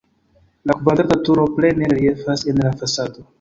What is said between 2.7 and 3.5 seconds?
fasado.